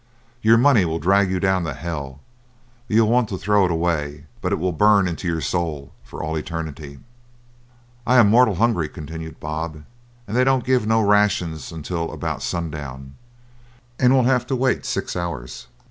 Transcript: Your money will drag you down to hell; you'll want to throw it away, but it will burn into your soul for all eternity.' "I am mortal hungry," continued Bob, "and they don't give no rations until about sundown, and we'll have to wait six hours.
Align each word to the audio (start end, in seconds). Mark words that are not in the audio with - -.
Your 0.41 0.57
money 0.57 0.83
will 0.83 0.97
drag 0.97 1.29
you 1.29 1.39
down 1.39 1.63
to 1.65 1.75
hell; 1.75 2.21
you'll 2.87 3.07
want 3.07 3.29
to 3.29 3.37
throw 3.37 3.65
it 3.65 3.71
away, 3.71 4.25
but 4.41 4.51
it 4.51 4.55
will 4.57 4.71
burn 4.71 5.07
into 5.07 5.27
your 5.27 5.41
soul 5.41 5.91
for 6.03 6.23
all 6.23 6.35
eternity.' 6.35 6.97
"I 8.07 8.15
am 8.15 8.27
mortal 8.27 8.55
hungry," 8.55 8.89
continued 8.89 9.39
Bob, 9.39 9.83
"and 10.27 10.35
they 10.35 10.43
don't 10.43 10.65
give 10.65 10.87
no 10.87 11.01
rations 11.03 11.71
until 11.71 12.11
about 12.11 12.41
sundown, 12.41 13.13
and 13.99 14.11
we'll 14.11 14.23
have 14.23 14.47
to 14.47 14.55
wait 14.55 14.85
six 14.87 15.15
hours. 15.15 15.67